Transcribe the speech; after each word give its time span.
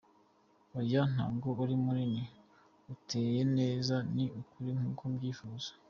Oya, 0.77 1.01
ntago 1.13 1.49
uri 1.63 1.75
munini, 1.83 2.23
uteye 2.93 3.41
neza 3.57 3.95
ni 4.13 4.25
ukuri 4.41 4.69
nk’uko 4.77 5.03
mbyifuza. 5.11 5.69